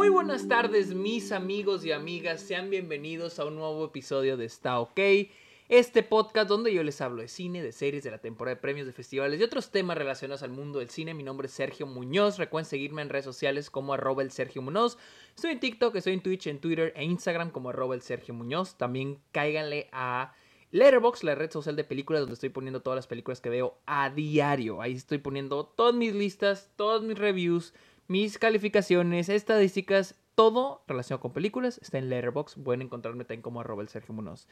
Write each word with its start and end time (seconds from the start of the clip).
Muy 0.00 0.08
buenas 0.08 0.48
tardes 0.48 0.94
mis 0.94 1.30
amigos 1.30 1.84
y 1.84 1.92
amigas, 1.92 2.40
sean 2.40 2.70
bienvenidos 2.70 3.38
a 3.38 3.44
un 3.44 3.56
nuevo 3.56 3.84
episodio 3.84 4.38
de 4.38 4.46
Está 4.46 4.80
OK, 4.80 4.98
este 5.68 6.02
podcast 6.02 6.48
donde 6.48 6.72
yo 6.72 6.82
les 6.82 7.02
hablo 7.02 7.20
de 7.20 7.28
cine, 7.28 7.62
de 7.62 7.70
series, 7.70 8.02
de 8.02 8.10
la 8.10 8.16
temporada 8.16 8.54
de 8.54 8.62
premios, 8.62 8.86
de 8.86 8.94
festivales 8.94 9.38
y 9.38 9.42
otros 9.42 9.70
temas 9.70 9.98
relacionados 9.98 10.42
al 10.42 10.52
mundo 10.52 10.78
del 10.78 10.88
cine. 10.88 11.12
Mi 11.12 11.22
nombre 11.22 11.48
es 11.48 11.52
Sergio 11.52 11.86
Muñoz, 11.86 12.38
recuerden 12.38 12.70
seguirme 12.70 13.02
en 13.02 13.10
redes 13.10 13.26
sociales 13.26 13.68
como 13.68 13.92
arroba 13.92 14.22
el 14.22 14.30
Sergio 14.30 14.62
Muñoz. 14.62 14.96
Estoy 15.36 15.50
en 15.50 15.60
TikTok, 15.60 15.94
estoy 15.94 16.14
en 16.14 16.22
Twitch, 16.22 16.46
en 16.46 16.62
Twitter 16.62 16.94
e 16.96 17.04
Instagram 17.04 17.50
como 17.50 17.68
arroba 17.68 17.94
el 17.94 18.00
Sergio 18.00 18.32
Muñoz. 18.32 18.78
También 18.78 19.20
cáiganle 19.32 19.90
a 19.92 20.32
Letterboxd, 20.70 21.24
la 21.24 21.34
red 21.34 21.50
social 21.50 21.76
de 21.76 21.84
películas 21.84 22.20
donde 22.20 22.34
estoy 22.34 22.48
poniendo 22.48 22.80
todas 22.80 22.96
las 22.96 23.06
películas 23.06 23.42
que 23.42 23.50
veo 23.50 23.76
a 23.84 24.08
diario. 24.08 24.80
Ahí 24.80 24.94
estoy 24.94 25.18
poniendo 25.18 25.66
todas 25.66 25.94
mis 25.94 26.14
listas, 26.14 26.70
todas 26.76 27.02
mis 27.02 27.18
reviews, 27.18 27.74
mis 28.10 28.38
calificaciones, 28.38 29.28
estadísticas, 29.28 30.16
todo 30.34 30.82
relacionado 30.88 31.20
con 31.20 31.32
películas. 31.32 31.78
Está 31.80 31.98
en 31.98 32.10
Letterboxd, 32.10 32.60
pueden 32.60 32.82
encontrarme 32.82 33.22
también 33.22 33.40
como 33.40 33.60
arroba 33.60 33.82
el 33.82 33.88
Sergio 33.88 34.12
Muñoz. 34.12 34.48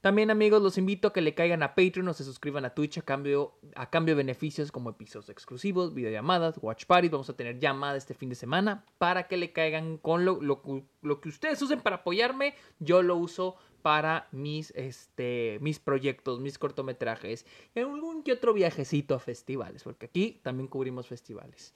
También 0.00 0.30
amigos, 0.30 0.62
los 0.62 0.78
invito 0.78 1.08
a 1.08 1.12
que 1.12 1.20
le 1.20 1.34
caigan 1.34 1.62
a 1.62 1.74
Patreon 1.74 2.08
o 2.08 2.14
se 2.14 2.24
suscriban 2.24 2.64
a 2.64 2.70
Twitch 2.70 2.96
a 2.96 3.02
cambio, 3.02 3.58
a 3.74 3.90
cambio 3.90 4.14
de 4.14 4.22
beneficios 4.22 4.72
como 4.72 4.88
episodios 4.88 5.28
exclusivos, 5.28 5.92
videollamadas, 5.92 6.58
watch 6.62 6.86
parties. 6.86 7.10
Vamos 7.10 7.28
a 7.28 7.36
tener 7.36 7.60
llamada 7.60 7.98
este 7.98 8.14
fin 8.14 8.30
de 8.30 8.36
semana 8.36 8.86
para 8.96 9.28
que 9.28 9.36
le 9.36 9.52
caigan 9.52 9.98
con 9.98 10.24
lo 10.24 11.20
que 11.20 11.28
ustedes 11.28 11.60
usen 11.60 11.80
para 11.80 11.96
apoyarme. 11.96 12.54
Yo 12.78 13.02
lo 13.02 13.16
uso 13.16 13.56
para 13.82 14.28
mis, 14.32 14.70
este, 14.70 15.58
mis 15.60 15.78
proyectos, 15.78 16.40
mis 16.40 16.56
cortometrajes 16.56 17.44
y 17.74 17.80
algún 17.80 18.22
que 18.22 18.32
otro 18.32 18.54
viajecito 18.54 19.14
a 19.14 19.18
festivales, 19.18 19.82
porque 19.82 20.06
aquí 20.06 20.40
también 20.42 20.68
cubrimos 20.68 21.06
festivales. 21.06 21.74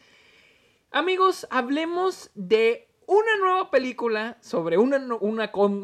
Amigos, 0.91 1.47
hablemos 1.51 2.30
de 2.34 2.88
una 3.06 3.37
nueva 3.39 3.70
película 3.70 4.39
sobre 4.41 4.78
una, 4.78 5.08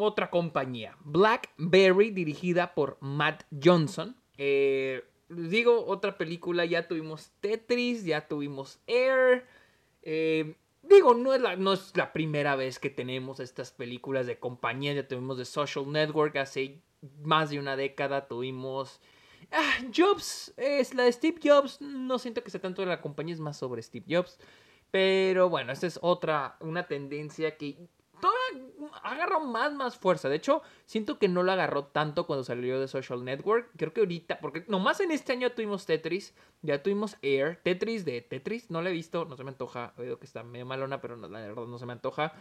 otra 0.01 0.31
compañía, 0.31 0.97
Blackberry, 1.05 2.11
dirigida 2.11 2.75
por 2.75 2.99
Matt 3.01 3.45
Johnson. 3.63 4.17
Eh, 4.39 5.05
digo, 5.29 5.85
otra 5.87 6.19
película, 6.19 6.65
ya 6.65 6.89
tuvimos 6.89 7.33
Tetris, 7.41 8.05
ya 8.05 8.27
tuvimos 8.27 8.81
Air. 8.87 9.47
Eh, 10.03 10.55
Digo, 10.89 11.15
no 11.15 11.33
es, 11.33 11.41
la, 11.41 11.57
no 11.57 11.73
es 11.73 11.97
la 11.97 12.13
primera 12.13 12.57
vez 12.57 12.79
que 12.79 12.91
tenemos 12.91 13.41
estas 13.41 13.73
películas 13.73 14.27
de 14.27 14.39
compañía. 14.39 14.93
Ya 14.93 15.09
tuvimos 15.09 15.39
The 15.39 15.45
Social 15.47 15.91
Network 15.91 16.37
hace 16.37 16.83
más 17.23 17.51
de 17.51 17.59
una 17.59 17.77
década. 17.77 18.29
Tuvimos. 18.29 19.01
Ah, 19.51 19.79
Jobs, 19.95 20.53
es 20.57 20.95
la 20.95 21.05
de 21.05 21.13
Steve 21.13 21.39
Jobs. 21.43 21.81
No 21.81 22.19
siento 22.19 22.43
que 22.45 22.51
sea 22.51 22.61
tanto 22.61 22.83
de 22.83 22.89
la 22.89 23.01
compañía, 23.01 23.35
es 23.35 23.41
más 23.41 23.57
sobre 23.57 23.83
Steve 23.83 24.05
Jobs. 24.09 24.39
Pero 24.95 25.49
bueno, 25.49 25.73
esta 25.73 25.89
es 25.89 25.99
otra, 26.03 26.55
una 26.61 26.85
tendencia 26.87 27.57
que 27.57 27.77
todavía 28.21 28.93
agarró 29.03 29.41
más, 29.41 29.73
más 29.73 29.97
fuerza. 29.97 30.29
De 30.29 30.37
hecho, 30.37 30.63
siento 30.87 31.19
que 31.19 31.27
no 31.27 31.43
lo 31.43 31.51
agarró 31.51 31.87
tanto 31.87 32.29
cuando 32.29 32.45
salió 32.45 32.79
de 32.79 32.87
Social 32.87 33.25
Network. 33.25 33.71
Creo 33.77 33.93
que 33.93 34.03
ahorita, 34.03 34.39
porque 34.39 34.65
nomás 34.69 35.01
en 35.01 35.11
este 35.11 35.33
año 35.33 35.51
tuvimos 35.51 35.85
Tetris, 35.85 36.33
ya 36.63 36.81
tuvimos 36.81 37.17
Air, 37.23 37.59
Tetris 37.65 38.05
de 38.05 38.21
Tetris, 38.21 38.71
no 38.71 38.83
lo 38.83 38.89
he 38.89 38.93
visto, 38.93 39.25
no 39.25 39.37
se 39.37 39.43
me 39.43 39.51
antoja. 39.51 39.95
Oído 39.97 40.21
que 40.21 40.27
está 40.27 40.45
medio 40.45 40.65
malona, 40.65 41.01
pero 41.01 41.17
la 41.17 41.41
verdad 41.41 41.67
no 41.67 41.79
se 41.81 41.87
me 41.87 41.93
antoja. 41.93 42.33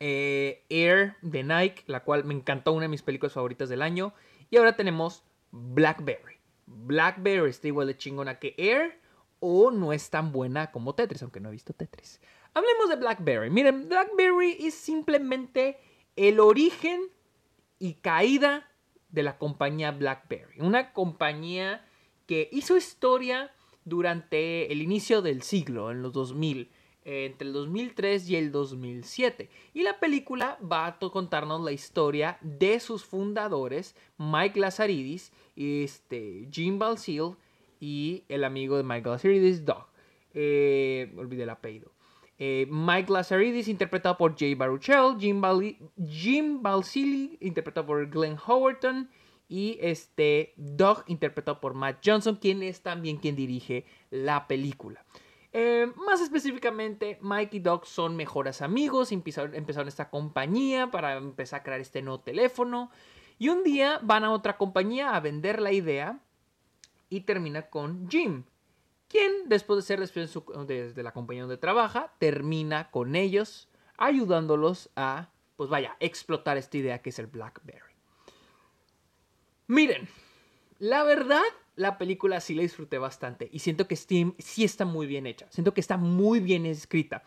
Eh, 0.00 0.64
Air 0.68 1.14
de 1.22 1.44
Nike, 1.44 1.84
la 1.86 2.02
cual 2.02 2.24
me 2.24 2.34
encantó, 2.34 2.72
una 2.72 2.86
de 2.86 2.88
mis 2.88 3.02
películas 3.02 3.34
favoritas 3.34 3.68
del 3.68 3.82
año. 3.82 4.14
Y 4.50 4.56
ahora 4.56 4.74
tenemos 4.74 5.22
Blackberry. 5.52 6.38
Blackberry 6.66 7.50
está 7.50 7.68
igual 7.68 7.86
de 7.86 7.96
chingona 7.96 8.40
que 8.40 8.56
Air 8.58 9.05
o 9.40 9.70
no 9.70 9.92
es 9.92 10.10
tan 10.10 10.32
buena 10.32 10.70
como 10.70 10.94
Tetris, 10.94 11.22
aunque 11.22 11.40
no 11.40 11.48
he 11.48 11.52
visto 11.52 11.72
Tetris. 11.72 12.20
Hablemos 12.54 12.88
de 12.88 12.96
BlackBerry. 12.96 13.50
Miren, 13.50 13.88
BlackBerry 13.88 14.56
es 14.60 14.74
simplemente 14.74 15.78
el 16.16 16.40
origen 16.40 17.02
y 17.78 17.94
caída 17.94 18.70
de 19.10 19.22
la 19.22 19.38
compañía 19.38 19.90
BlackBerry. 19.90 20.60
Una 20.60 20.92
compañía 20.92 21.84
que 22.26 22.48
hizo 22.52 22.76
historia 22.76 23.52
durante 23.84 24.72
el 24.72 24.82
inicio 24.82 25.22
del 25.22 25.42
siglo, 25.42 25.90
en 25.90 26.02
los 26.02 26.12
2000, 26.12 26.70
entre 27.04 27.46
el 27.46 27.54
2003 27.54 28.28
y 28.30 28.36
el 28.36 28.50
2007. 28.50 29.48
Y 29.74 29.82
la 29.82 30.00
película 30.00 30.58
va 30.60 30.86
a 30.86 30.98
contarnos 30.98 31.62
la 31.62 31.70
historia 31.70 32.38
de 32.40 32.80
sus 32.80 33.04
fundadores, 33.04 33.94
Mike 34.18 34.58
Lazaridis, 34.58 35.32
este, 35.54 36.48
Jim 36.50 36.78
Balsil 36.78 37.36
y 37.80 38.24
el 38.28 38.44
amigo 38.44 38.76
de 38.76 38.82
Mike 38.82 39.08
Lazaridis, 39.08 39.64
Doug. 39.64 39.86
Eh, 40.34 41.12
olvidé 41.16 41.44
el 41.44 41.50
apellido. 41.50 41.92
Eh, 42.38 42.66
Mike 42.70 43.10
Lazaridis, 43.12 43.68
interpretado 43.68 44.18
por 44.18 44.36
Jay 44.38 44.54
Baruchel, 44.54 45.16
Jim, 45.18 45.42
Jim 46.06 46.62
Balsillie, 46.62 47.38
interpretado 47.40 47.86
por 47.86 48.08
Glenn 48.10 48.36
Howerton, 48.36 49.08
y 49.48 49.78
este 49.80 50.52
Doug, 50.56 51.04
interpretado 51.06 51.60
por 51.60 51.74
Matt 51.74 52.02
Johnson, 52.04 52.36
quien 52.36 52.62
es 52.62 52.82
también 52.82 53.16
quien 53.18 53.36
dirige 53.36 53.86
la 54.10 54.46
película. 54.46 55.04
Eh, 55.52 55.90
más 55.96 56.20
específicamente, 56.20 57.18
Mike 57.22 57.56
y 57.56 57.60
Doug 57.60 57.86
son 57.86 58.16
mejores 58.16 58.60
amigos, 58.60 59.12
empezaron 59.12 59.88
esta 59.88 60.10
compañía 60.10 60.90
para 60.90 61.16
empezar 61.16 61.60
a 61.60 61.62
crear 61.62 61.80
este 61.80 62.02
nuevo 62.02 62.20
teléfono. 62.20 62.90
Y 63.38 63.48
un 63.48 63.62
día 63.62 64.00
van 64.02 64.24
a 64.24 64.32
otra 64.32 64.56
compañía 64.56 65.14
a 65.14 65.20
vender 65.20 65.60
la 65.60 65.72
idea 65.72 66.18
y 67.08 67.20
termina 67.22 67.68
con 67.68 68.08
Jim, 68.08 68.44
quien 69.08 69.48
después 69.48 69.76
de 69.78 69.82
ser 69.82 70.00
despedido 70.00 70.64
desde 70.66 71.02
la 71.02 71.12
compañía 71.12 71.42
donde 71.42 71.56
trabaja, 71.56 72.12
termina 72.18 72.90
con 72.90 73.14
ellos 73.14 73.68
ayudándolos 73.96 74.90
a, 74.96 75.30
pues 75.56 75.70
vaya, 75.70 75.96
explotar 76.00 76.56
esta 76.56 76.76
idea 76.76 77.02
que 77.02 77.10
es 77.10 77.18
el 77.18 77.26
BlackBerry. 77.26 77.94
Miren, 79.68 80.08
la 80.78 81.02
verdad, 81.02 81.42
la 81.74 81.98
película 81.98 82.40
sí 82.40 82.54
la 82.54 82.62
disfruté 82.62 82.98
bastante 82.98 83.48
y 83.52 83.60
siento 83.60 83.86
que 83.86 83.96
Steam 83.96 84.34
sí 84.38 84.64
está 84.64 84.84
muy 84.84 85.06
bien 85.06 85.26
hecha, 85.26 85.46
siento 85.50 85.74
que 85.74 85.80
está 85.80 85.96
muy 85.96 86.40
bien 86.40 86.66
escrita. 86.66 87.22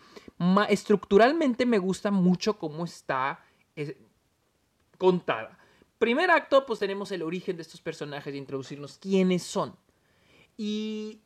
estructuralmente 0.70 1.66
me 1.66 1.78
gusta 1.78 2.12
mucho 2.12 2.58
cómo 2.58 2.86
está 2.86 3.44
contada. 4.98 5.59
Primer 6.00 6.32
acto, 6.32 6.66
pues 6.66 6.80
tenemos 6.80 7.12
el 7.12 7.22
origen 7.22 7.56
de 7.58 7.62
estos 7.62 7.82
personajes 7.82 8.34
y 8.34 8.38
introducirnos 8.38 8.98
quiénes 8.98 9.44
son. 9.44 9.76
Y 10.58 11.20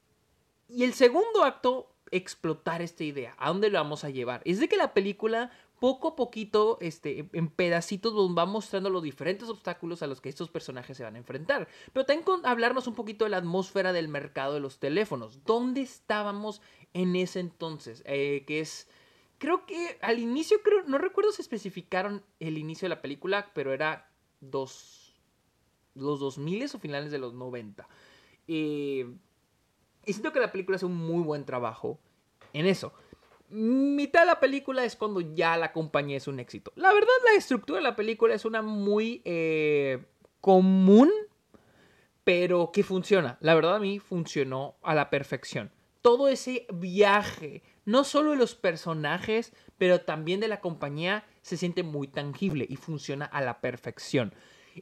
y 0.73 0.83
el 0.83 0.93
segundo 0.93 1.43
acto, 1.43 1.93
explotar 2.09 2.81
esta 2.81 3.03
idea. 3.03 3.35
¿A 3.37 3.49
dónde 3.49 3.69
lo 3.69 3.77
vamos 3.77 4.03
a 4.03 4.09
llevar? 4.09 4.41
Es 4.43 4.59
de 4.59 4.67
que 4.67 4.75
la 4.75 4.93
película 4.93 5.51
poco 5.79 6.09
a 6.09 6.15
poquito, 6.15 6.77
este, 6.81 7.29
en 7.33 7.49
pedacitos, 7.49 8.13
nos 8.13 8.35
va 8.35 8.45
mostrando 8.45 8.89
los 8.89 9.03
diferentes 9.03 9.49
obstáculos 9.49 10.01
a 10.01 10.07
los 10.07 10.19
que 10.19 10.29
estos 10.29 10.49
personajes 10.49 10.97
se 10.97 11.03
van 11.03 11.15
a 11.15 11.19
enfrentar. 11.19 11.67
Pero 11.91 12.05
también 12.05 12.25
con 12.25 12.45
hablarnos 12.45 12.87
un 12.87 12.95
poquito 12.95 13.25
de 13.25 13.31
la 13.31 13.37
atmósfera 13.37 13.93
del 13.93 14.07
mercado 14.07 14.55
de 14.55 14.61
los 14.61 14.79
teléfonos. 14.79 15.43
¿Dónde 15.43 15.81
estábamos 15.81 16.61
en 16.93 17.15
ese 17.15 17.39
entonces? 17.39 18.01
Eh, 18.05 18.45
que 18.47 18.61
es... 18.61 18.87
Creo 19.37 19.65
que 19.65 19.99
al 20.01 20.19
inicio, 20.19 20.61
creo, 20.63 20.83
no 20.87 20.97
recuerdo 20.97 21.33
si 21.33 21.41
especificaron 21.41 22.23
el 22.39 22.57
inicio 22.57 22.85
de 22.85 22.95
la 22.95 23.01
película, 23.01 23.51
pero 23.53 23.73
era 23.73 24.09
dos, 24.49 25.15
los 25.95 26.19
2000 26.19 26.65
o 26.75 26.79
finales 26.79 27.11
de 27.11 27.19
los 27.19 27.33
90. 27.33 27.87
Eh, 28.47 29.07
y 30.05 30.13
siento 30.13 30.33
que 30.33 30.39
la 30.39 30.51
película 30.51 30.75
hace 30.75 30.85
un 30.85 30.95
muy 30.95 31.23
buen 31.23 31.45
trabajo 31.45 31.99
en 32.51 32.65
eso. 32.65 32.93
Mitad 33.49 34.21
de 34.21 34.27
la 34.27 34.39
película 34.39 34.83
es 34.83 34.95
cuando 34.95 35.21
ya 35.21 35.57
la 35.57 35.71
compañía 35.71 36.17
es 36.17 36.27
un 36.27 36.39
éxito. 36.39 36.71
La 36.75 36.91
verdad, 36.91 37.07
la 37.25 37.37
estructura 37.37 37.77
de 37.77 37.83
la 37.83 37.95
película 37.95 38.33
es 38.33 38.45
una 38.45 38.61
muy 38.61 39.21
eh, 39.25 40.03
común, 40.41 41.11
pero 42.23 42.71
que 42.71 42.83
funciona. 42.83 43.37
La 43.41 43.53
verdad, 43.53 43.75
a 43.75 43.79
mí 43.79 43.99
funcionó 43.99 44.75
a 44.81 44.95
la 44.95 45.09
perfección. 45.09 45.71
Todo 46.01 46.27
ese 46.27 46.65
viaje, 46.73 47.63
no 47.85 48.03
solo 48.03 48.31
de 48.31 48.37
los 48.37 48.55
personajes, 48.55 49.53
pero 49.77 50.01
también 50.01 50.39
de 50.39 50.47
la 50.47 50.59
compañía, 50.59 51.23
se 51.43 51.57
siente 51.57 51.83
muy 51.83 52.07
tangible 52.07 52.65
y 52.67 52.77
funciona 52.77 53.25
a 53.25 53.41
la 53.41 53.61
perfección. 53.61 54.33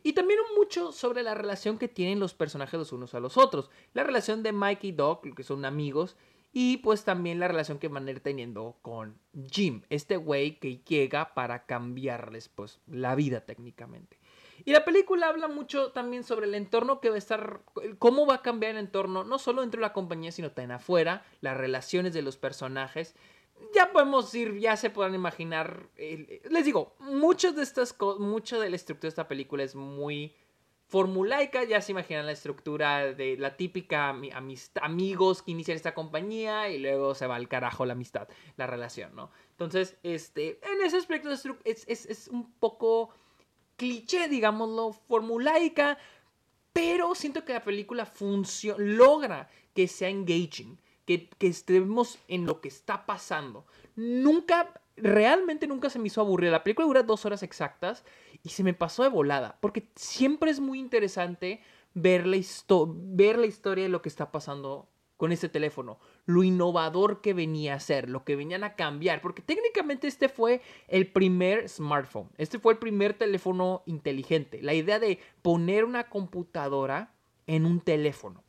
Y 0.04 0.14
también 0.14 0.40
mucho 0.56 0.94
sobre 0.94 1.24
la 1.24 1.36
relación 1.36 1.78
que 1.78 1.90
tienen 1.90 2.20
los 2.20 2.34
personajes 2.34 2.80
los 2.80 2.94
unos 2.94 3.14
a 3.14 3.20
los 3.20 3.38
otros. 3.38 3.70
La 3.94 4.04
relación 4.04 4.42
de 4.42 4.54
Mike 4.54 4.88
y 4.88 4.92
Doc, 4.94 5.36
que 5.36 5.44
son 5.44 5.66
amigos. 5.66 6.16
Y 6.54 6.78
pues 6.78 7.04
también 7.04 7.40
la 7.40 7.48
relación 7.48 7.80
que 7.80 7.88
van 7.88 8.08
a 8.08 8.12
ir 8.12 8.20
teniendo 8.20 8.78
con 8.82 9.18
Jim, 9.50 9.84
este 9.90 10.18
güey 10.18 10.60
que 10.60 10.78
llega 10.80 11.34
para 11.34 11.66
cambiarles 11.66 12.50
pues 12.50 12.80
la 12.88 13.16
vida 13.16 13.46
técnicamente. 13.46 14.20
Y 14.66 14.72
la 14.72 14.86
película 14.86 15.28
habla 15.28 15.48
mucho 15.48 15.92
también 15.92 16.24
sobre 16.24 16.46
el 16.46 16.56
entorno 16.56 17.00
que 17.00 17.10
va 17.10 17.16
a 17.16 17.20
estar, 17.20 17.62
cómo 18.00 18.28
va 18.28 18.36
a 18.36 18.42
cambiar 18.42 18.74
el 18.74 18.80
entorno, 18.80 19.24
no 19.24 19.40
solo 19.40 19.62
dentro 19.62 19.80
de 19.80 19.88
la 19.88 19.94
compañía, 19.94 20.32
sino 20.32 20.52
también 20.52 20.74
afuera, 20.74 21.26
las 21.40 21.58
relaciones 21.58 22.14
de 22.14 22.22
los 22.22 22.38
personajes 22.38 23.16
ya 23.74 23.92
podemos 23.92 24.34
ir, 24.36 24.58
ya 24.60 24.76
se 24.78 24.90
pueden 24.90 25.16
imaginar. 25.16 25.90
les 25.98 26.66
digo, 26.66 26.96
muchas 27.00 27.56
de 27.56 27.64
estas 27.64 27.94
cosas, 27.94 28.20
mucho 28.20 28.60
de 28.60 28.70
la 28.70 28.76
estructura 28.76 29.08
de 29.08 29.10
esta 29.10 29.28
película 29.28 29.64
es 29.64 29.76
muy 29.76 30.36
formulaica, 30.88 31.64
ya 31.64 31.80
se 31.80 31.94
imaginan 31.94 32.26
la 32.26 32.34
estructura 32.34 33.14
de 33.14 33.38
la 33.38 33.56
típica 33.56 34.14
amigos 34.82 35.42
que 35.42 35.52
inician 35.52 35.78
esta 35.78 35.94
compañía 35.94 36.68
y 36.68 36.80
luego 36.80 37.16
se 37.16 37.28
va 37.28 37.38
al 37.38 37.48
carajo 37.48 37.86
la 37.86 37.94
amistad, 37.94 38.28
la 38.58 38.68
relación, 38.68 39.16
¿no? 39.16 39.32
Entonces, 39.52 39.96
este, 40.04 40.60
en 40.70 40.82
ese 40.82 40.98
aspecto 40.98 41.32
es, 41.32 41.46
es, 41.64 42.06
es 42.06 42.28
un 42.28 42.52
poco 42.60 43.10
cliché, 43.78 44.28
digámoslo, 44.28 44.92
formulaica, 44.92 45.98
pero 46.74 47.16
siento 47.16 47.46
que 47.46 47.54
la 47.54 47.64
película 47.64 48.12
logra 48.78 49.50
que 49.74 49.88
sea 49.88 50.10
engaging, 50.10 50.78
que, 51.06 51.30
estemos 51.40 52.20
en 52.28 52.46
lo 52.46 52.62
que 52.62 52.68
está 52.68 53.06
pasando. 53.06 53.66
Nunca, 53.96 54.82
realmente 54.96 55.68
nunca 55.68 55.90
se 55.90 56.00
me 56.00 56.08
hizo 56.08 56.22
aburrida. 56.22 56.52
La 56.52 56.64
película 56.64 56.88
dura 56.88 57.04
dos 57.04 57.26
horas 57.26 57.44
exactas 57.44 58.04
y 58.44 58.50
se 58.50 58.64
me 58.64 58.74
pasó 58.74 59.04
de 59.04 59.10
volada, 59.10 59.58
porque 59.62 59.90
siempre 59.96 60.52
es 60.52 60.60
muy 60.60 60.80
interesante 60.80 61.62
ver 61.94 62.26
la, 62.26 62.38
ver 62.88 63.38
la 63.38 63.46
historia 63.46 63.84
de 63.84 63.90
lo 63.90 64.02
que 64.02 64.10
está 64.10 64.32
pasando 64.32 64.88
con 65.22 65.32
este 65.32 65.50
teléfono, 65.50 66.00
lo 66.26 66.42
innovador 66.42 67.22
que 67.22 67.36
venía 67.36 67.76
a 67.76 67.80
ser, 67.80 68.10
lo 68.10 68.24
que 68.24 68.36
venían 68.36 68.64
a 68.64 68.76
cambiar, 68.76 69.22
porque 69.22 69.44
técnicamente 69.44 70.08
este 70.08 70.30
fue 70.30 70.62
el 70.88 71.12
primer 71.12 71.70
smartphone, 71.70 72.32
este 72.40 72.58
fue 72.58 72.74
el 72.74 72.80
primer 72.80 73.14
teléfono 73.14 73.84
inteligente, 73.86 74.64
la 74.64 74.74
idea 74.74 74.98
de 74.98 75.20
poner 75.44 75.86
una 75.86 76.10
computadora 76.10 77.14
en 77.46 77.68
un 77.68 77.82
teléfono. 77.82 78.44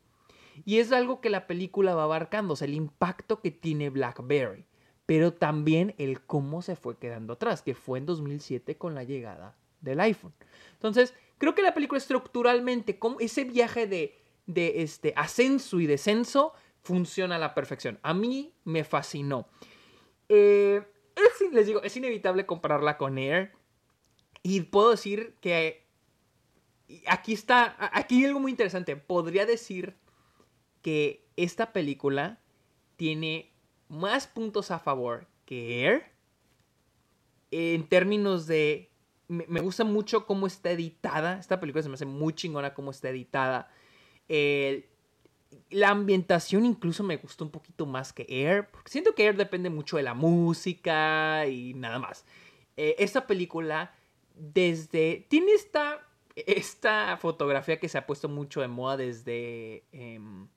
Y 0.64 0.78
es 0.78 0.92
algo 0.92 1.20
que 1.20 1.30
la 1.30 1.46
película 1.46 1.94
va 1.94 2.04
abarcando, 2.04 2.54
o 2.54 2.56
sea, 2.56 2.66
el 2.66 2.74
impacto 2.74 3.40
que 3.40 3.50
tiene 3.50 3.90
BlackBerry, 3.90 4.66
pero 5.06 5.32
también 5.32 5.94
el 5.98 6.22
cómo 6.22 6.62
se 6.62 6.76
fue 6.76 6.98
quedando 6.98 7.34
atrás, 7.34 7.62
que 7.62 7.74
fue 7.74 7.98
en 7.98 8.06
2007 8.06 8.76
con 8.76 8.94
la 8.94 9.04
llegada 9.04 9.56
del 9.80 10.00
iPhone. 10.00 10.32
Entonces, 10.74 11.14
creo 11.38 11.54
que 11.54 11.62
la 11.62 11.74
película 11.74 11.98
estructuralmente, 11.98 12.98
como 12.98 13.20
ese 13.20 13.44
viaje 13.44 13.86
de, 13.86 14.18
de 14.46 14.82
este 14.82 15.12
ascenso 15.16 15.80
y 15.80 15.86
descenso, 15.86 16.52
funciona 16.82 17.36
a 17.36 17.38
la 17.38 17.54
perfección. 17.54 17.98
A 18.02 18.14
mí 18.14 18.54
me 18.64 18.84
fascinó. 18.84 19.48
Eh, 20.28 20.82
les 21.52 21.66
digo, 21.66 21.82
es 21.82 21.96
inevitable 21.96 22.46
compararla 22.46 22.98
con 22.98 23.18
Air. 23.18 23.52
Y 24.42 24.62
puedo 24.62 24.90
decir 24.90 25.36
que 25.40 25.86
aquí 27.06 27.32
está, 27.32 27.76
aquí 27.92 28.18
hay 28.18 28.24
algo 28.26 28.40
muy 28.40 28.50
interesante. 28.50 28.96
Podría 28.96 29.46
decir 29.46 29.96
que 30.82 31.24
esta 31.36 31.72
película 31.72 32.40
tiene 32.96 33.52
más 33.88 34.26
puntos 34.26 34.70
a 34.70 34.78
favor 34.78 35.26
que 35.44 35.84
Air. 35.84 36.12
En 37.50 37.86
términos 37.88 38.46
de... 38.46 38.90
Me, 39.28 39.60
gusta 39.60 39.84
mucho 39.84 40.26
cómo 40.26 40.46
está 40.46 40.70
editada. 40.70 41.38
Esta 41.38 41.58
película 41.58 41.82
se 41.82 41.88
me 41.88 41.94
hace 41.94 42.04
muy 42.04 42.34
chingona 42.34 42.74
cómo 42.74 42.90
está 42.90 43.08
editada. 43.08 43.70
La 45.70 45.90
ambientación 45.90 46.64
incluso 46.64 47.02
me 47.02 47.16
gustó 47.16 47.44
un 47.44 47.50
poquito 47.50 47.86
más 47.86 48.12
que 48.12 48.26
Air, 48.28 48.68
porque 48.70 48.90
siento 48.90 49.14
que 49.14 49.24
Air 49.24 49.36
depende 49.36 49.70
mucho 49.70 49.96
de 49.96 50.02
la 50.02 50.14
música 50.14 51.46
y 51.46 51.74
nada 51.74 51.98
más. 51.98 52.26
Eh, 52.76 52.96
esta 52.98 53.26
película, 53.26 53.94
desde... 54.34 55.26
Tiene 55.28 55.52
esta, 55.52 56.06
esta 56.36 57.16
fotografía 57.16 57.78
que 57.78 57.88
se 57.88 57.98
ha 57.98 58.06
puesto 58.06 58.28
mucho 58.28 58.60
de 58.60 58.68
moda 58.68 58.96
desde 58.96 59.84
em, 59.92 60.48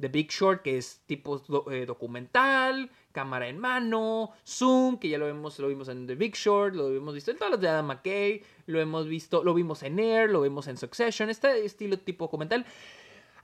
The 0.00 0.08
Big 0.08 0.30
Short, 0.30 0.62
que 0.62 0.76
es 0.76 1.00
tipo 1.06 1.42
eh, 1.70 1.86
documental, 1.86 2.90
cámara 3.12 3.48
en 3.48 3.58
mano, 3.58 4.32
zoom, 4.46 4.98
que 4.98 5.08
ya 5.08 5.18
lo 5.18 5.26
vemos, 5.26 5.58
lo 5.58 5.68
vimos 5.68 5.88
en 5.88 6.06
The 6.06 6.14
Big 6.14 6.34
Short, 6.34 6.74
lo 6.74 6.92
hemos 6.92 7.14
visto 7.14 7.30
en 7.30 7.38
todas 7.38 7.52
las 7.52 7.60
de 7.60 7.68
Adam 7.68 7.86
McKay, 7.86 8.42
lo 8.66 8.80
hemos 8.80 9.08
visto, 9.08 9.42
lo 9.42 9.54
vimos 9.54 9.82
en 9.82 9.98
Air, 9.98 10.30
lo 10.30 10.42
vimos 10.42 10.66
en 10.66 10.76
Succession, 10.76 11.30
este 11.30 11.64
estilo 11.64 11.98
tipo 11.98 12.26
documental. 12.26 12.66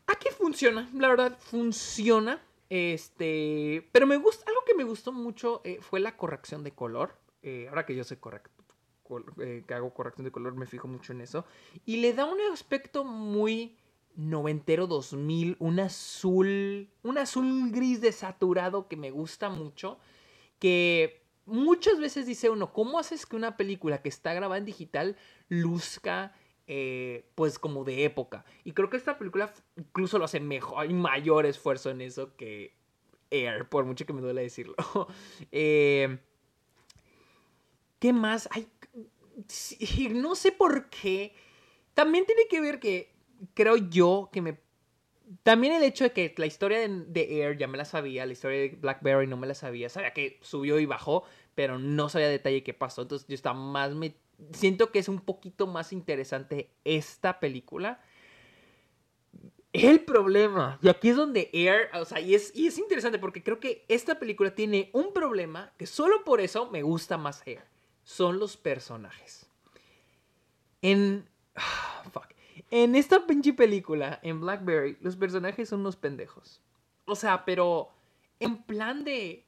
Aquí 0.07 0.29
funciona, 0.37 0.89
la 0.95 1.09
verdad, 1.09 1.39
funciona. 1.39 2.41
Este, 2.69 3.89
pero 3.93 4.07
me 4.07 4.17
gusta, 4.17 4.45
algo 4.49 4.63
que 4.67 4.75
me 4.75 4.85
gustó 4.85 5.13
mucho 5.13 5.61
eh, 5.65 5.79
fue 5.81 6.01
la 6.01 6.17
corrección 6.17 6.65
de 6.65 6.73
color. 6.73 7.17
Eh, 7.43 7.67
ahora 7.69 7.87
que 7.87 7.95
yo 7.95 8.05
sé 8.05 8.19
correcto, 8.21 8.51
que 9.37 9.75
hago 9.75 9.93
corrección 9.93 10.25
de 10.25 10.31
color, 10.31 10.55
me 10.55 10.67
fijo 10.67 10.89
mucho 10.89 11.13
en 11.13 11.23
eso. 11.23 11.45
Y 11.85 11.99
le 11.99 12.13
da 12.13 12.25
un 12.25 12.41
aspecto 12.53 13.05
muy 13.05 13.77
noventero 14.17 14.87
2000, 14.87 15.57
un 15.59 15.81
azul, 15.81 16.91
un 17.03 17.19
azul 17.19 17.71
gris 17.71 18.01
desaturado 18.01 18.89
que 18.89 18.97
me 18.97 19.11
gusta 19.11 19.49
mucho. 19.49 19.99
Que 20.59 21.23
muchas 21.47 21.99
veces 21.99 22.27
dice 22.27 22.51
uno, 22.51 22.73
¿cómo 22.73 22.99
haces 22.99 23.27
que 23.27 23.37
una 23.37 23.57
película 23.57 24.03
que 24.03 24.09
está 24.09 24.33
grabada 24.35 24.59
en 24.59 24.65
digital 24.65 25.17
luzca 25.49 26.35
eh, 26.69 27.29
pues 27.35 27.59
como 27.59 27.83
de 27.85 28.05
época. 28.05 28.45
Y 28.65 28.73
creo 28.73 28.89
que 28.89 28.97
esta 28.97 29.19
película 29.19 29.53
incluso 29.77 30.19
lo 30.19 30.25
hace 30.25 30.39
mejor, 30.39 30.81
hay 30.81 30.95
mayor 30.95 31.45
esfuerzo 31.45 31.91
en 31.91 32.01
eso 32.01 32.37
que 32.37 32.77
Air, 33.31 33.69
por 33.69 33.85
mucho 33.85 34.07
que 34.07 34.13
me 34.13 34.21
duele 34.21 34.43
decirlo. 34.43 34.77
Eh, 35.51 36.19
¿Qué 37.99 38.13
más? 38.13 38.49
No 40.13 40.35
sé 40.35 40.53
por 40.53 40.89
qué. 40.89 41.35
También 41.95 42.27
tiene 42.27 42.47
que 42.49 42.61
ver 42.61 42.81
que 42.81 43.12
creo 43.55 43.77
yo 43.77 44.31
que 44.33 44.43
me... 44.43 44.61
También 45.43 45.73
el 45.73 45.83
hecho 45.83 46.05
de 46.05 46.13
que 46.13 46.35
la 46.37 46.47
historia 46.47 46.87
de, 46.87 47.43
Air 47.43 47.57
ya 47.57 47.67
me 47.67 47.79
la 47.79 47.85
sabía, 47.85 48.27
la 48.27 48.33
historia 48.33 48.61
de 48.61 48.69
Blackberry 48.81 49.27
no 49.27 49.37
me 49.37 49.47
la 49.47 49.55
sabía, 49.55 49.89
sabía 49.89 50.13
que 50.13 50.39
subió 50.43 50.79
y 50.79 50.85
bajó, 50.85 51.25
pero 51.55 51.79
no 51.79 52.09
sabía 52.09 52.29
detalle 52.29 52.63
qué 52.63 52.75
pasó, 52.75 53.03
entonces 53.03 53.27
yo 53.29 53.35
estaba 53.35 53.59
más 53.59 53.95
metido 53.95 54.23
siento 54.53 54.91
que 54.91 54.99
es 54.99 55.09
un 55.09 55.21
poquito 55.21 55.67
más 55.67 55.93
interesante 55.93 56.71
esta 56.85 57.41
película. 57.41 58.01
El 59.73 60.01
problema, 60.01 60.79
y 60.83 60.89
aquí 60.89 61.09
es 61.09 61.17
donde 61.17 61.49
Air, 61.55 61.89
o 61.95 62.05
sea, 62.05 62.21
y 62.21 62.35
es, 62.35 62.55
y 62.55 62.67
es 62.67 62.77
interesante 62.77 63.19
porque 63.19 63.43
creo 63.43 63.59
que 63.59 63.87
esta 63.89 64.19
película 64.19 64.55
tiene 64.55 64.91
un 64.93 65.15
problema 65.15 65.73
que 65.79 65.87
solo 65.87 66.25
por 66.25 66.43
eso 66.43 66.71
me 66.71 66.83
gusta 66.83 67.17
más 67.17 67.43
Air. 67.47 67.65
Son 68.05 68.39
los 68.39 68.57
personajes. 68.57 69.47
En... 70.83 71.27
fuck. 72.13 72.32
En 72.73 72.95
esta 72.95 73.27
pinche 73.27 73.53
película, 73.53 74.19
en 74.23 74.41
Blackberry, 74.41 74.97
los 75.03 75.15
personajes 75.15 75.69
son 75.69 75.81
unos 75.81 75.97
pendejos. 75.97 76.63
O 77.05 77.15
sea, 77.15 77.45
pero 77.45 77.91
en 78.41 78.63
plan 78.63 79.05
de... 79.05 79.47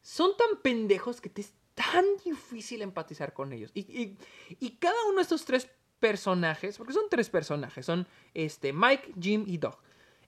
Son 0.00 0.34
tan 0.34 0.62
pendejos 0.62 1.20
que 1.20 1.28
te, 1.28 1.44
tan 1.74 2.06
difícil 2.24 2.80
empatizar 2.80 3.34
con 3.34 3.52
ellos. 3.52 3.70
Y, 3.74 4.16
cada 4.80 4.96
uno 5.08 5.16
de 5.16 5.22
estos 5.24 5.44
tres 5.44 5.68
personajes, 6.00 6.78
porque 6.78 6.94
son 6.94 7.04
tres 7.10 7.28
personajes, 7.28 7.84
son 7.84 8.08
este, 8.32 8.72
Mike, 8.72 9.12
Jim 9.20 9.44
y 9.46 9.58
Doug. 9.58 9.76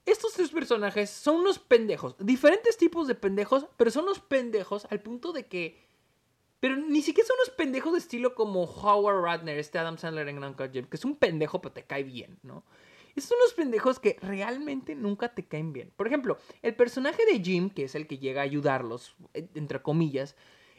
Estos 0.04 0.34
tres 0.34 0.50
personajes 0.50 1.08
son 1.08 1.36
unos 1.36 1.58
pendejos, 1.58 2.16
diferentes 2.18 2.76
tipos 2.76 3.08
de 3.08 3.14
pendejos, 3.14 3.64
pero 3.78 3.90
son 3.90 4.04
unos 4.04 4.20
pendejos 4.20 4.86
al 4.90 5.00
punto 5.00 5.32
de 5.32 5.46
que... 5.46 5.87
Pero 6.60 6.76
ni 6.76 7.02
siquiera 7.02 7.26
son 7.26 7.36
unos 7.42 7.50
pendejos 7.50 7.92
de 7.92 7.98
estilo 8.00 8.34
como 8.34 8.64
Howard 8.64 9.22
Ratner, 9.22 9.58
este 9.58 9.78
Adam 9.78 9.98
Sandler 9.98 10.28
en 10.28 10.42
Uncle 10.42 10.70
Jim, 10.72 10.86
que 10.86 10.96
es 10.96 11.04
un 11.04 11.16
pendejo 11.16 11.60
pero 11.60 11.72
te 11.72 11.84
cae 11.84 12.02
bien, 12.02 12.38
¿no? 12.42 12.64
Estos 13.10 13.30
son 13.30 13.38
unos 13.42 13.54
pendejos 13.54 13.98
que 13.98 14.16
realmente 14.22 14.94
nunca 14.94 15.34
te 15.34 15.46
caen 15.46 15.72
bien. 15.72 15.92
Por 15.96 16.06
ejemplo, 16.06 16.38
el 16.62 16.74
personaje 16.74 17.24
de 17.26 17.40
Jim, 17.40 17.70
que 17.70 17.84
es 17.84 17.94
el 17.94 18.06
que 18.06 18.18
llega 18.18 18.42
a 18.42 18.44
ayudarlos, 18.44 19.16
entre 19.34 19.82
comillas, 19.82 20.36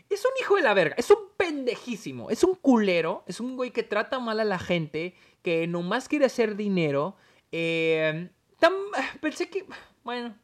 es 0.10 0.24
un 0.26 0.32
hijo 0.40 0.56
de 0.56 0.62
la 0.62 0.74
verga, 0.74 0.96
es 0.98 1.10
un 1.12 1.30
pendejísimo, 1.38 2.30
es 2.30 2.44
un 2.44 2.56
culero, 2.56 3.24
es 3.28 3.40
un 3.40 3.56
güey 3.56 3.72
que 3.72 3.84
trata 3.84 4.20
mal 4.20 4.40
a 4.40 4.46
la 4.46 4.60
gente, 4.60 5.16
que 5.42 5.68
nomás 5.68 6.08
quiere 6.08 6.26
hacer 6.26 6.56
dinero. 6.56 7.16
Eh, 7.52 8.30
pensé 9.22 9.50
que, 9.50 9.66
bueno, 10.04 10.36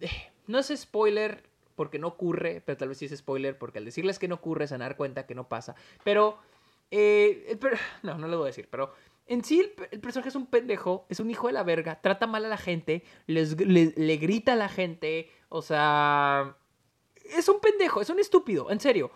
eh, 0.00 0.32
no 0.46 0.58
es 0.58 0.72
spoiler 0.74 1.48
porque 1.74 1.98
no 1.98 2.08
ocurre, 2.08 2.62
pero 2.64 2.76
tal 2.76 2.88
vez 2.88 2.98
sí 2.98 3.06
es 3.06 3.16
spoiler 3.16 3.58
porque 3.58 3.78
al 3.78 3.84
decirles 3.84 4.18
que 4.18 4.28
no 4.28 4.36
ocurre 4.36 4.66
se 4.66 4.74
van 4.74 4.82
a 4.82 4.86
dar 4.86 4.96
cuenta 4.96 5.26
que 5.26 5.34
no 5.34 5.48
pasa. 5.48 5.74
Pero, 6.04 6.38
eh, 6.90 7.58
no, 8.02 8.18
no 8.18 8.28
lo 8.28 8.38
voy 8.38 8.46
a 8.46 8.48
decir, 8.48 8.68
pero 8.70 8.92
en 9.26 9.42
sí 9.42 9.60
el, 9.90 10.00
personaje 10.00 10.28
es 10.28 10.36
un 10.36 10.46
pendejo, 10.46 11.06
es 11.08 11.20
un 11.20 11.30
hijo 11.30 11.46
de 11.46 11.54
la 11.54 11.62
verga, 11.62 12.00
trata 12.00 12.26
mal 12.26 12.44
a 12.44 12.48
la 12.48 12.58
gente, 12.58 13.02
les, 13.26 13.58
le 13.58 14.16
grita 14.16 14.52
a 14.52 14.56
la 14.56 14.68
gente, 14.68 15.30
o 15.48 15.62
sea 15.62 16.56
es 17.24 17.48
un 17.48 17.60
pendejo, 17.60 18.00
es 18.00 18.10
un 18.10 18.20
estúpido, 18.20 18.70
en 18.70 18.80
serio. 18.80 19.10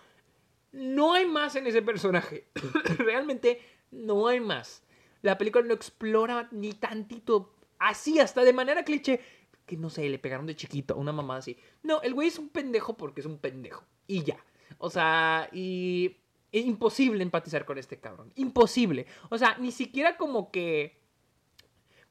No 0.72 1.14
hay 1.14 1.26
más 1.26 1.56
en 1.56 1.66
ese 1.66 1.82
personaje. 1.82 2.48
Realmente 2.98 3.60
no 3.90 4.28
hay 4.28 4.40
más. 4.40 4.82
La 5.22 5.38
película 5.38 5.64
no 5.64 5.74
explora 5.74 6.48
ni 6.50 6.72
tantito 6.72 7.54
así, 7.78 8.18
hasta 8.18 8.44
de 8.44 8.52
manera 8.52 8.84
cliché. 8.84 9.20
Que 9.68 9.76
no 9.76 9.90
sé, 9.90 10.08
le 10.08 10.18
pegaron 10.18 10.46
de 10.46 10.56
chiquito 10.56 10.94
a 10.94 10.96
una 10.96 11.12
mamá 11.12 11.36
así. 11.36 11.58
No, 11.82 12.00
el 12.00 12.14
güey 12.14 12.28
es 12.28 12.38
un 12.38 12.48
pendejo 12.48 12.96
porque 12.96 13.20
es 13.20 13.26
un 13.26 13.38
pendejo. 13.38 13.84
Y 14.06 14.24
ya. 14.24 14.42
O 14.78 14.88
sea, 14.88 15.50
y. 15.52 16.16
Es 16.50 16.64
imposible 16.64 17.22
empatizar 17.22 17.66
con 17.66 17.76
este 17.76 18.00
cabrón. 18.00 18.32
Imposible. 18.36 19.06
O 19.28 19.36
sea, 19.36 19.58
ni 19.58 19.70
siquiera 19.70 20.16
como 20.16 20.50
que. 20.50 20.96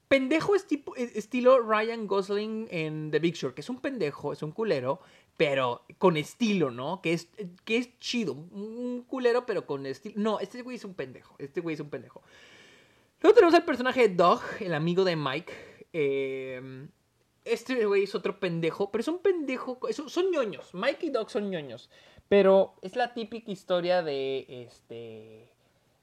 Pendejo 0.08 0.56
es 0.56 0.68
tipo, 0.68 0.96
estilo 0.96 1.60
Ryan 1.60 2.08
Gosling 2.08 2.68
en 2.70 3.12
The 3.12 3.20
Big 3.20 3.34
Short, 3.34 3.56
que 3.56 3.62
es 3.62 3.70
un 3.70 3.82
pendejo, 3.82 4.32
es 4.32 4.42
un 4.42 4.52
culero, 4.52 5.02
pero 5.36 5.84
con 5.98 6.16
estilo, 6.16 6.72
¿no? 6.72 7.02
Que 7.02 7.12
es, 7.12 7.28
que 7.66 7.78
es 7.78 8.00
chido. 8.00 8.34
Un 8.34 9.04
culero, 9.08 9.48
pero 9.48 9.66
con 9.66 9.86
estilo. 9.88 10.14
No, 10.16 10.40
este 10.40 10.62
güey 10.62 10.78
es 10.78 10.86
un 10.86 10.94
pendejo. 10.94 11.36
Este 11.40 11.60
güey 11.60 11.74
es 11.74 11.80
un 11.80 11.90
pendejo. 11.90 12.22
Luego 13.22 13.34
tenemos 13.34 13.56
al 13.56 13.66
personaje 13.66 14.08
de 14.08 14.16
Dog, 14.16 14.42
el 14.60 14.76
amigo 14.76 15.04
de 15.04 15.16
Mike. 15.16 15.54
Eh, 15.92 16.88
este 17.54 17.86
güey 17.86 18.04
es 18.04 18.16
otro 18.16 18.40
pendejo, 18.40 18.92
pero 18.92 19.02
es 19.02 19.08
un 19.08 19.20
pendejo. 19.20 19.80
Son 19.92 20.32
ñoños. 20.32 20.74
Mike 20.74 21.08
y 21.08 21.10
Dog 21.10 21.30
son 21.30 21.50
ñoños. 21.50 21.90
Pero 22.30 22.76
es 22.82 22.96
la 22.96 23.14
típica 23.14 23.52
historia 23.52 24.04
de 24.04 24.46
este. 24.66 25.52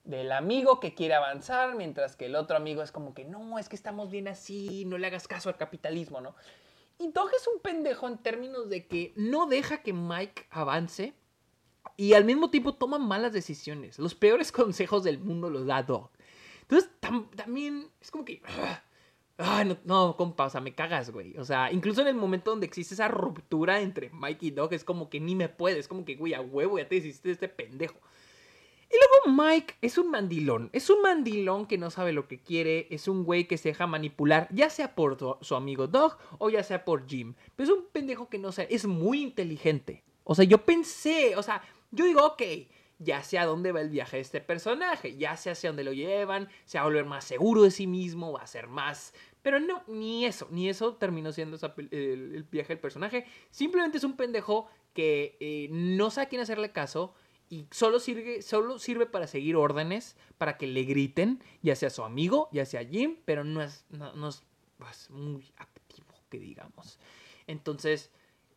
Del 0.04 0.32
amigo 0.32 0.80
que 0.80 0.94
quiere 0.94 1.14
avanzar, 1.14 1.76
mientras 1.76 2.14
que 2.14 2.26
el 2.26 2.36
otro 2.36 2.58
amigo 2.58 2.82
es 2.82 2.92
como 2.92 3.14
que 3.14 3.24
no, 3.24 3.58
es 3.58 3.70
que 3.70 3.76
estamos 3.76 4.10
bien 4.10 4.28
así, 4.28 4.84
no 4.84 4.98
le 4.98 5.06
hagas 5.06 5.26
caso 5.26 5.48
al 5.48 5.56
capitalismo, 5.56 6.20
¿no? 6.20 6.34
Y 6.98 7.10
Dog 7.10 7.30
es 7.34 7.48
un 7.48 7.60
pendejo 7.60 8.06
en 8.06 8.18
términos 8.18 8.68
de 8.68 8.86
que 8.86 9.14
no 9.16 9.46
deja 9.46 9.82
que 9.82 9.94
Mike 9.94 10.46
avance 10.50 11.14
y 11.96 12.14
al 12.14 12.24
mismo 12.24 12.50
tiempo 12.50 12.74
toma 12.74 12.98
malas 12.98 13.32
decisiones. 13.32 13.98
Los 13.98 14.14
peores 14.14 14.52
consejos 14.52 15.04
del 15.04 15.18
mundo 15.18 15.48
los 15.48 15.66
da 15.66 15.82
Dog. 15.82 16.10
Entonces, 16.62 16.90
también 17.36 17.90
es 18.00 18.10
como 18.10 18.24
que. 18.24 18.42
Ay, 19.36 19.64
no, 19.64 19.76
no, 19.84 20.16
compa, 20.16 20.46
o 20.46 20.50
sea, 20.50 20.60
me 20.60 20.74
cagas, 20.74 21.10
güey. 21.10 21.36
O 21.38 21.44
sea, 21.44 21.72
incluso 21.72 22.00
en 22.02 22.06
el 22.06 22.14
momento 22.14 22.50
donde 22.50 22.66
existe 22.66 22.94
esa 22.94 23.08
ruptura 23.08 23.80
entre 23.80 24.10
Mike 24.10 24.46
y 24.46 24.50
Dog, 24.52 24.72
es 24.72 24.84
como 24.84 25.10
que 25.10 25.18
ni 25.18 25.34
me 25.34 25.48
puedes. 25.48 25.80
Es 25.80 25.88
como 25.88 26.04
que, 26.04 26.14
güey, 26.14 26.34
a 26.34 26.40
huevo, 26.40 26.78
ya 26.78 26.88
te 26.88 26.96
hiciste 26.96 27.32
este 27.32 27.48
pendejo. 27.48 27.98
Y 28.90 28.96
luego 28.96 29.42
Mike 29.42 29.74
es 29.82 29.98
un 29.98 30.10
mandilón. 30.12 30.70
Es 30.72 30.88
un 30.88 31.02
mandilón 31.02 31.66
que 31.66 31.78
no 31.78 31.90
sabe 31.90 32.12
lo 32.12 32.28
que 32.28 32.38
quiere. 32.38 32.86
Es 32.90 33.08
un 33.08 33.24
güey 33.24 33.48
que 33.48 33.58
se 33.58 33.70
deja 33.70 33.88
manipular, 33.88 34.46
ya 34.52 34.70
sea 34.70 34.94
por 34.94 35.18
su 35.40 35.56
amigo 35.56 35.88
Dog 35.88 36.16
o 36.38 36.48
ya 36.48 36.62
sea 36.62 36.84
por 36.84 37.08
Jim. 37.08 37.34
Pero 37.56 37.72
es 37.72 37.76
un 37.76 37.86
pendejo 37.90 38.28
que 38.28 38.38
no 38.38 38.52
sabe. 38.52 38.68
Es 38.70 38.86
muy 38.86 39.20
inteligente. 39.20 40.04
O 40.22 40.36
sea, 40.36 40.44
yo 40.44 40.64
pensé, 40.64 41.34
o 41.36 41.42
sea, 41.42 41.60
yo 41.90 42.04
digo, 42.04 42.24
ok, 42.24 42.42
ya 42.98 43.22
sé 43.22 43.38
a 43.38 43.46
dónde 43.46 43.72
va 43.72 43.80
el 43.80 43.90
viaje 43.90 44.16
de 44.16 44.22
este 44.22 44.40
personaje, 44.40 45.16
ya 45.16 45.36
sé 45.36 45.50
hacia 45.50 45.70
dónde 45.70 45.84
lo 45.84 45.92
llevan, 45.92 46.48
se 46.64 46.78
va 46.78 46.82
a 46.82 46.86
volver 46.86 47.04
más 47.04 47.24
seguro 47.24 47.62
de 47.62 47.70
sí 47.70 47.86
mismo, 47.86 48.32
va 48.32 48.42
a 48.42 48.46
ser 48.46 48.68
más... 48.68 49.14
Pero 49.42 49.60
no, 49.60 49.82
ni 49.88 50.24
eso, 50.24 50.48
ni 50.50 50.70
eso 50.70 50.94
terminó 50.94 51.30
siendo 51.30 51.58
el, 51.90 52.46
viaje 52.50 52.68
del 52.68 52.80
personaje. 52.80 53.26
Simplemente 53.50 53.98
es 53.98 54.04
un 54.04 54.16
pendejo 54.16 54.70
que 54.94 55.36
eh, 55.38 55.68
no 55.70 56.10
sabe 56.10 56.26
a 56.26 56.28
quién 56.30 56.40
hacerle 56.40 56.72
caso 56.72 57.14
y 57.50 57.66
solo 57.70 58.00
sirve, 58.00 58.40
solo 58.40 58.78
sirve 58.78 59.04
para 59.04 59.26
seguir 59.26 59.56
órdenes, 59.56 60.16
para 60.38 60.56
que 60.56 60.66
le 60.66 60.84
griten, 60.84 61.42
ya 61.60 61.76
sea 61.76 61.90
su 61.90 62.04
amigo, 62.04 62.48
ya 62.52 62.64
sea 62.64 62.84
Jim, 62.84 63.18
pero 63.26 63.44
no 63.44 63.60
es, 63.60 63.84
no 63.90 64.28
es 64.28 64.42
pues, 64.78 65.10
muy 65.10 65.52
activo, 65.58 66.14
que 66.30 66.38
digamos. 66.38 66.98
Entonces, 67.46 68.10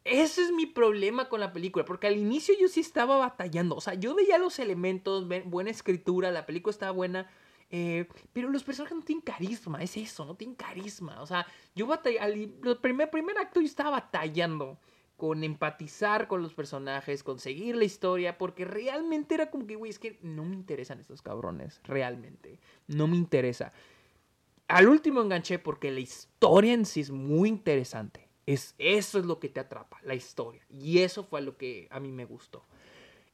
ese 0.09 0.41
es 0.41 0.51
mi 0.51 0.65
problema 0.65 1.29
con 1.29 1.39
la 1.39 1.53
película, 1.53 1.85
porque 1.85 2.07
al 2.07 2.17
inicio 2.17 2.55
yo 2.59 2.67
sí 2.67 2.79
estaba 2.79 3.17
batallando, 3.17 3.75
o 3.75 3.81
sea, 3.81 3.93
yo 3.93 4.15
veía 4.15 4.37
los 4.37 4.59
elementos, 4.59 5.27
buena 5.45 5.69
escritura, 5.69 6.31
la 6.31 6.45
película 6.45 6.71
estaba 6.71 6.91
buena, 6.91 7.29
eh, 7.69 8.07
pero 8.33 8.49
los 8.49 8.63
personajes 8.63 8.97
no 8.97 9.03
tienen 9.03 9.21
carisma, 9.21 9.83
es 9.83 9.97
eso, 9.97 10.25
no 10.25 10.35
tienen 10.35 10.55
carisma, 10.55 11.21
o 11.21 11.27
sea, 11.27 11.45
yo 11.75 11.87
batallé, 11.87 12.19
el 12.19 12.77
primer, 12.81 13.09
primer 13.09 13.37
acto 13.37 13.59
yo 13.59 13.67
estaba 13.67 13.91
batallando 13.91 14.79
con 15.17 15.43
empatizar 15.43 16.27
con 16.27 16.43
los 16.43 16.53
personajes, 16.53 17.23
con 17.23 17.39
seguir 17.39 17.75
la 17.75 17.85
historia, 17.85 18.37
porque 18.37 18.65
realmente 18.65 19.33
era 19.33 19.49
como 19.49 19.65
que, 19.65 19.75
güey, 19.75 19.89
es 19.89 19.99
que 19.99 20.19
no 20.21 20.45
me 20.45 20.55
interesan 20.55 20.99
estos 20.99 21.21
cabrones, 21.21 21.81
realmente, 21.83 22.59
no 22.87 23.07
me 23.07 23.17
interesa. 23.17 23.73
Al 24.67 24.87
último 24.87 25.21
enganché 25.21 25.59
porque 25.59 25.91
la 25.91 26.01
historia 26.01 26.73
en 26.73 26.85
sí 26.85 27.01
es 27.01 27.09
muy 27.09 27.49
interesante 27.49 28.26
es, 28.47 28.73
eso 28.79 29.19
es 29.19 29.25
lo 29.25 29.39
que 29.39 29.49
te 29.49 29.59
atrapa, 29.59 29.99
la 30.03 30.15
historia. 30.15 30.65
Y 30.71 30.99
eso 30.99 31.23
fue 31.23 31.41
lo 31.41 31.57
que 31.57 31.87
a 31.91 31.99
mí 31.99 32.11
me 32.11 32.25
gustó. 32.25 32.63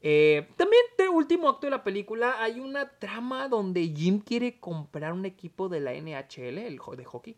Eh, 0.02 0.50
también, 0.58 0.82
el 0.98 1.10
último 1.10 1.48
acto 1.48 1.68
de 1.68 1.72
la 1.72 1.84
película, 1.84 2.44
hay 2.44 2.60
una 2.60 2.90
trama 2.90 3.48
donde 3.48 3.88
Jim 3.88 4.20
quiere 4.20 4.60
comprar 4.60 5.14
un 5.14 5.26
equipo 5.26 5.70
de 5.70 5.80
la 5.80 5.94
NHL, 5.94 6.58
el 6.58 6.80
de 6.98 7.06
hockey, 7.06 7.38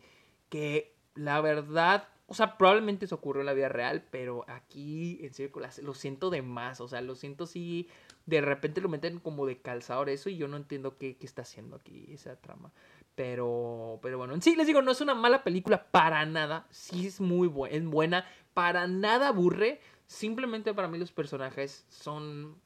que 0.49 0.95
la 1.15 1.41
verdad, 1.41 2.07
o 2.27 2.33
sea, 2.33 2.57
probablemente 2.57 3.07
se 3.07 3.13
ocurrió 3.13 3.41
en 3.41 3.47
la 3.47 3.53
vida 3.53 3.69
real, 3.69 4.07
pero 4.09 4.45
aquí, 4.47 5.19
en 5.21 5.33
serio, 5.33 5.51
lo 5.83 5.93
siento 5.93 6.29
de 6.29 6.41
más, 6.41 6.79
o 6.79 6.87
sea, 6.87 7.01
lo 7.01 7.15
siento 7.15 7.45
si 7.45 7.89
de 8.25 8.41
repente 8.41 8.81
lo 8.81 8.89
meten 8.89 9.19
como 9.19 9.45
de 9.45 9.61
calzador 9.61 10.09
eso 10.09 10.29
y 10.29 10.37
yo 10.37 10.47
no 10.47 10.57
entiendo 10.57 10.97
qué, 10.97 11.17
qué 11.17 11.25
está 11.25 11.43
haciendo 11.43 11.75
aquí 11.75 12.05
esa 12.09 12.37
trama. 12.37 12.71
Pero, 13.15 13.99
pero 14.01 14.17
bueno, 14.17 14.33
en 14.33 14.41
sí 14.41 14.55
les 14.55 14.67
digo, 14.67 14.81
no 14.81 14.91
es 14.91 14.99
una 15.01 15.15
mala 15.15 15.43
película 15.43 15.89
para 15.89 16.25
nada. 16.25 16.67
Sí 16.69 17.07
es 17.07 17.21
muy 17.21 17.49
es 17.69 17.85
buena. 17.85 18.25
Para 18.53 18.87
nada 18.87 19.29
aburre. 19.29 19.79
Simplemente 20.05 20.73
para 20.73 20.87
mí 20.87 20.97
los 20.97 21.11
personajes 21.11 21.85
son, 21.87 22.59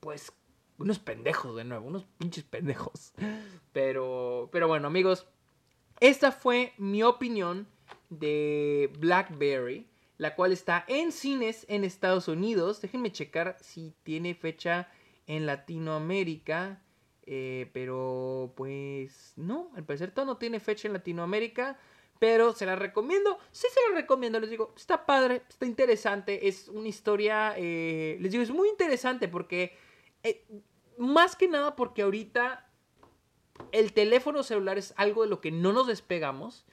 pues, 0.00 0.32
unos 0.78 1.00
pendejos 1.00 1.56
de 1.56 1.64
nuevo. 1.64 1.88
Unos 1.88 2.04
pinches 2.18 2.44
pendejos. 2.44 3.12
Pero, 3.72 4.48
pero 4.52 4.68
bueno, 4.68 4.86
amigos. 4.86 5.26
Esta 6.00 6.30
fue 6.30 6.72
mi 6.78 7.02
opinión 7.02 7.66
de 8.10 8.92
Blackberry. 8.98 9.88
La 10.16 10.36
cual 10.36 10.52
está 10.52 10.84
en 10.86 11.10
cines 11.10 11.66
en 11.68 11.82
Estados 11.82 12.28
Unidos. 12.28 12.80
Déjenme 12.80 13.10
checar 13.10 13.56
si 13.60 13.92
tiene 14.04 14.36
fecha 14.36 14.88
en 15.26 15.46
Latinoamérica. 15.46 16.80
Eh, 17.26 17.70
pero 17.72 18.52
pues 18.56 19.32
no, 19.36 19.70
al 19.74 19.84
parecer 19.84 20.10
todo 20.10 20.26
no 20.26 20.36
tiene 20.36 20.60
fecha 20.60 20.88
en 20.88 20.94
Latinoamérica. 20.94 21.78
Pero 22.20 22.52
se 22.52 22.64
la 22.64 22.76
recomiendo. 22.76 23.38
Sí 23.50 23.66
se 23.72 23.90
la 23.90 24.00
recomiendo. 24.00 24.38
Les 24.40 24.50
digo, 24.50 24.72
está 24.76 25.04
padre, 25.04 25.42
está 25.48 25.66
interesante. 25.66 26.48
Es 26.48 26.68
una 26.68 26.88
historia, 26.88 27.54
eh, 27.56 28.16
les 28.20 28.32
digo, 28.32 28.42
es 28.42 28.50
muy 28.50 28.68
interesante 28.68 29.28
porque... 29.28 29.76
Eh, 30.22 30.44
más 30.96 31.36
que 31.36 31.48
nada 31.48 31.76
porque 31.76 32.02
ahorita 32.02 32.68
el 33.72 33.92
teléfono 33.92 34.42
celular 34.42 34.78
es 34.78 34.94
algo 34.96 35.22
de 35.22 35.28
lo 35.28 35.40
que 35.40 35.50
no 35.50 35.72
nos 35.72 35.86
despegamos. 35.86 36.64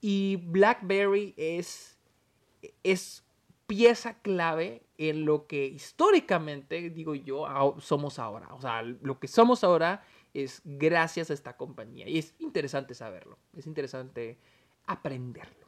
Y 0.00 0.36
BlackBerry 0.36 1.34
es, 1.36 1.98
es 2.82 3.24
pieza 3.66 4.18
clave 4.20 4.82
en 4.98 5.24
lo 5.24 5.46
que 5.46 5.66
históricamente, 5.66 6.90
digo 6.90 7.14
yo, 7.14 7.46
somos 7.80 8.18
ahora. 8.18 8.54
O 8.54 8.60
sea, 8.60 8.82
lo 8.82 9.18
que 9.18 9.28
somos 9.28 9.64
ahora 9.64 10.04
es 10.34 10.62
gracias 10.64 11.30
a 11.30 11.34
esta 11.34 11.56
compañía. 11.56 12.08
Y 12.08 12.18
es 12.18 12.34
interesante 12.38 12.94
saberlo. 12.94 13.38
Es 13.56 13.66
interesante 13.66 14.38
aprenderlo. 14.86 15.62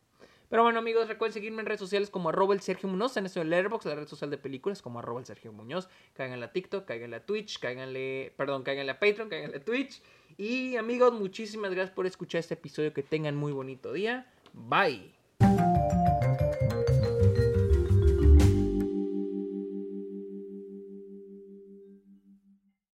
Pero 0.48 0.62
bueno, 0.62 0.78
amigos, 0.78 1.08
recuerden 1.08 1.32
seguirme 1.32 1.62
en 1.62 1.66
redes 1.66 1.80
sociales 1.80 2.10
como 2.10 2.28
arroba 2.28 2.54
el 2.54 2.60
Sergio 2.60 2.88
Muñoz, 2.88 3.16
en 3.16 3.24
de 3.24 3.44
Letterboxd, 3.44 3.88
la 3.88 3.94
red 3.96 4.06
social 4.06 4.30
de 4.30 4.38
películas, 4.38 4.82
como 4.82 4.98
arroba 4.98 5.18
el 5.18 5.26
Sergio 5.26 5.52
Muñoz. 5.52 5.88
Cáiganle 6.12 6.46
a 6.46 6.52
TikTok, 6.52 6.84
cáiganle 6.84 7.16
a 7.16 7.26
Twitch, 7.26 7.58
cáiganle, 7.58 8.32
perdón, 8.36 8.62
cáiganle 8.62 8.92
a 8.92 9.00
Patreon, 9.00 9.28
cáiganle 9.28 9.56
a 9.56 9.64
Twitch. 9.64 10.00
Y 10.36 10.76
amigos, 10.76 11.12
muchísimas 11.12 11.72
gracias 11.72 11.94
por 11.94 12.06
escuchar 12.06 12.38
este 12.38 12.54
episodio. 12.54 12.92
Que 12.92 13.02
tengan 13.02 13.34
muy 13.34 13.52
bonito 13.52 13.92
día. 13.92 14.30
Bye. 14.52 15.12